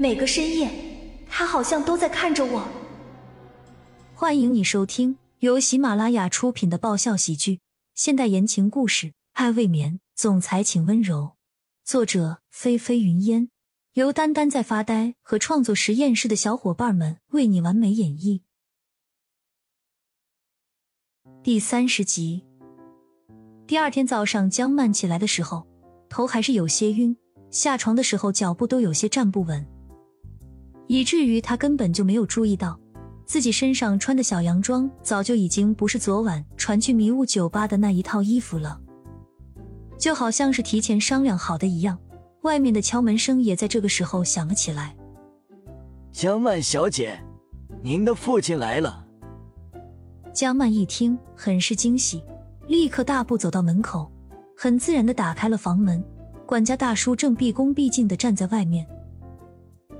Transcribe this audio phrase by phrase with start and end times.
[0.00, 0.70] 每个深夜，
[1.28, 2.66] 他好像都在看着我。
[4.14, 7.60] 欢迎你收听由喜马拉雅出品的爆笑喜剧、
[7.94, 11.32] 现代言情故事《爱未眠》，总裁请温柔。
[11.84, 13.50] 作者：菲菲云烟，
[13.92, 18.40] 由丹丹在发呆和创作实验室的小伙伴们为你完美演绎。
[21.42, 22.46] 第三十集。
[23.66, 25.66] 第二天早上，江曼起来的时候，
[26.08, 27.14] 头还是有些晕，
[27.50, 29.66] 下床的时候脚步都有些站不稳，
[30.90, 32.76] 以至于他根本就没有注意到
[33.24, 38.80] 自己身上穿的小洋装早就已经不是昨晚传去迷雾酒吧的那一套衣服了，
[39.96, 41.96] 就好像是提前商量好的一样。
[42.42, 44.96] 外面的敲门声也在这个时候响了起来。
[46.10, 47.22] 江曼小姐，
[47.84, 49.06] 您的父亲来了。
[50.32, 52.20] 江曼一听，很是惊喜。
[52.66, 54.10] 立刻大步走到门口，
[54.56, 56.04] 很自然的打开了房门。
[56.44, 58.84] 管家大叔正毕恭毕敬的站在外面。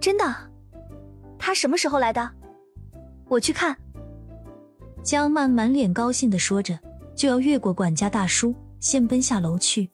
[0.00, 0.47] 真的？
[1.48, 2.30] 他什么时候来的？
[3.26, 3.74] 我去看。
[5.02, 6.78] 江曼满脸高兴的说着，
[7.16, 9.90] 就要越过管家大叔，先奔下楼去。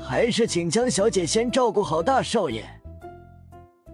[0.00, 2.64] 还是请江小姐先照顾好大少爷。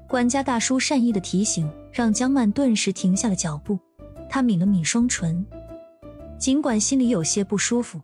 [0.06, 3.79] 管家大叔善意的提醒，让江曼顿时停下了脚步。
[4.29, 5.47] 她抿了抿双唇。
[6.39, 7.98] 尽管心里有些不舒服，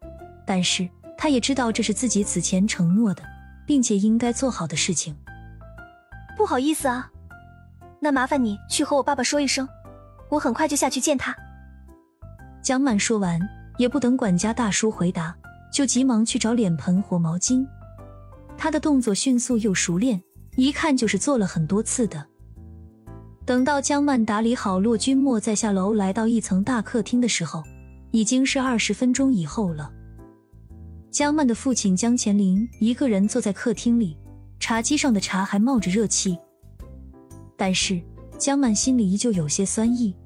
[0.47, 3.23] 但是她也知道这是自己此前承诺的，
[3.67, 5.15] 并且应该做好的事情。
[6.39, 7.13] 不好意思啊，
[8.01, 9.69] 那麻烦你去和我爸爸说一声，
[10.29, 11.37] 我很快就下去见他。
[12.63, 13.41] 江曼说完，
[13.79, 15.37] 也不等管家大叔回答，
[15.73, 17.67] 就急忙去找脸盆和毛巾。
[18.57, 20.23] 他的动作迅速又熟练，
[20.57, 22.27] 一看就是做了很多次的。
[23.45, 27.63] 等到江曼打理好骆君莫，再下楼来到一层大客厅的时候。
[28.13, 29.89] 已经是二十分钟以后了。
[31.13, 34.19] 江曼的父亲江乾林一个人坐在客厅里，
[34.59, 36.37] 茶几上的茶还冒着热气。
[37.61, 38.01] 但是
[38.39, 40.17] 江曼心里依旧有些酸意。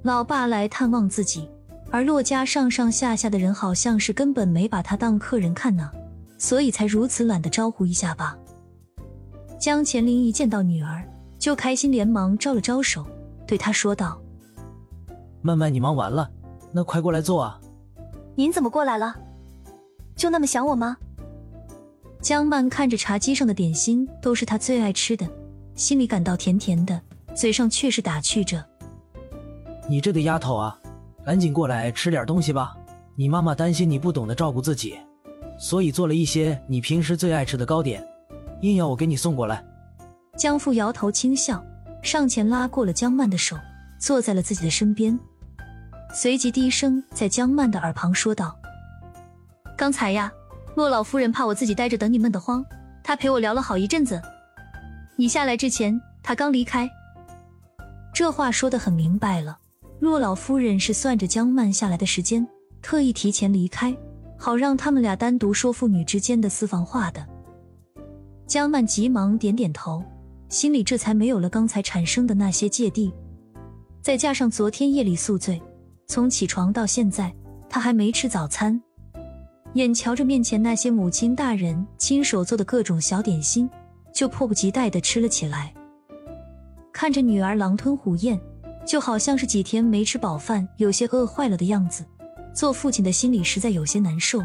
[0.00, 1.50] 老爸来探望自己，
[1.90, 5.90] 而洛家上上下下的人好像是根本没把他当客人看呢，
[6.38, 8.38] 所以才如此懒得招呼一下吧。
[9.58, 11.06] 江乾林一见到女儿，
[11.38, 13.04] 就开心，连忙招了招手，
[13.46, 14.18] 对她说道
[15.42, 16.30] ：“曼曼，你忙完了。”
[16.72, 17.60] 那快过来坐啊！
[18.34, 19.14] 您怎么过来了？
[20.14, 20.96] 就那么想我吗？
[22.22, 25.28] 江曼看着茶几上的点心，都是她最爱吃的，
[25.76, 26.98] 心里感到甜甜的，
[27.34, 28.64] 嘴上却是打趣着
[29.86, 30.76] ：“你这个丫头啊，
[31.22, 32.74] 赶紧过来吃点东西吧。
[33.14, 34.98] 你妈妈担心你不懂得照顾自己，
[35.58, 38.02] 所以做了一些你平时最爱吃的糕点，
[38.62, 39.62] 硬要我给你送过来。”
[40.34, 41.62] 江父摇头轻笑，
[42.02, 43.54] 上前拉过了江曼的手，
[43.98, 45.18] 坐在了自己的身边。
[46.14, 48.56] 随即低声在江曼的耳旁说道
[49.76, 50.32] ：“刚才呀，
[50.74, 52.64] 骆老夫人怕我自己待着等你闷得慌，
[53.04, 54.22] 她陪我聊了好一阵子。
[55.18, 56.90] 你下来之前，他刚离开。
[58.12, 59.58] 这话说的很明白了，
[59.98, 62.46] 若老夫人是算着江曼下来的时间，
[62.82, 63.96] 特意提前离开，
[64.36, 67.26] 好让他们俩单独说父女之间的私房话的。”
[68.46, 70.04] 江曼急忙点点头，
[70.50, 73.10] 心里这才没有了刚才产生的那些芥蒂，
[74.02, 75.60] 再加上昨天夜里宿醉。
[76.06, 77.34] 从起床到现在，
[77.70, 78.80] 他还没吃早餐，
[79.72, 83.68] 眼瞧着面前那些母亲大人亲手做的各种小点心，
[84.16, 85.74] 就迫不及待的吃了起来。
[86.90, 88.40] 看着女儿狼吞虎咽，
[88.86, 92.02] 就好像是几天没吃饱饭，有些饿坏了的样子，
[92.54, 94.40] 做父亲的心里实在有些难受。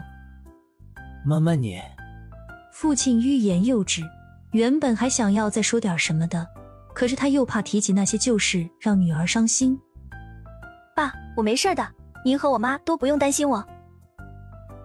[1.25, 1.79] 妈妈，你……
[2.73, 4.01] 父亲欲言又止，
[4.51, 6.45] 原本还想要再说点什么的，
[6.93, 9.79] 可是他又怕提起那些旧事让女儿伤心。
[10.93, 11.87] 爸，我没事的，
[12.25, 13.65] 您和我妈都不用担心我。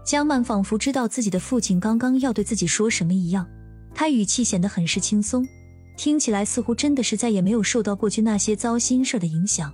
[0.04, 3.48] 江曼仿佛知道自己的父亲刚刚要对自己说什么一样，
[3.98, 5.48] 他语气显得很是轻松，
[5.96, 9.72] 听起来似乎真的是再也没有受到过去那些糟心事的影响。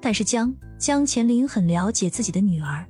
[0.00, 2.82] 但是江江乾林很了解自己的女儿，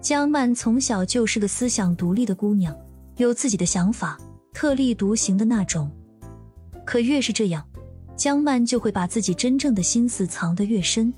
[0.00, 2.76] 江曼从小就是个思想独立的姑娘，
[3.18, 4.18] 有自己的想法，
[4.52, 5.88] 特立独行的那种。
[6.84, 7.64] 可越是这样。
[8.16, 11.14] 江曼就会把自己真正的心思藏得越深。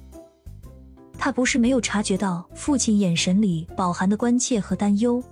[1.17, 5.23] 他不是没有察觉到父亲眼神里饱含的关切和担忧，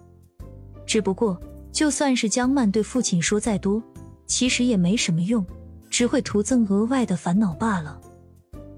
[0.86, 1.38] 只不过
[1.72, 3.82] 就算是江曼对父亲说再多，
[4.26, 5.46] 其实也没什么用，
[5.88, 8.00] 只会徒增额外的烦恼罢了。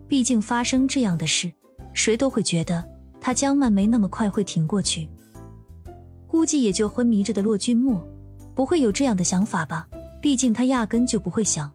[0.06, 1.50] 毕竟发生这样的事，
[1.94, 2.84] 谁都会觉得
[3.20, 5.08] 他江曼没那么快会挺过去。
[6.26, 8.06] 估计也就昏迷着的骆君墨
[8.54, 9.88] 不会有这样的想法吧？
[10.20, 11.72] 毕竟他压根就不会想。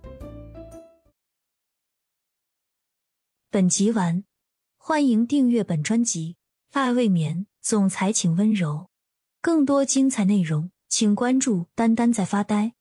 [3.49, 4.23] 本集完，
[4.77, 6.35] 欢迎订阅本专辑
[6.79, 8.89] 《爱未眠》，总裁请温柔。
[9.41, 12.73] 更多精彩内容，请关注“丹丹在发呆”。